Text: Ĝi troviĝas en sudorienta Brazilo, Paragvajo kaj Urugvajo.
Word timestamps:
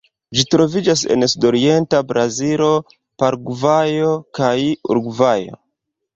Ĝi 0.37 0.43
troviĝas 0.53 1.03
en 1.15 1.25
sudorienta 1.33 1.99
Brazilo, 2.13 2.71
Paragvajo 3.25 4.09
kaj 4.41 4.53
Urugvajo. 4.67 5.63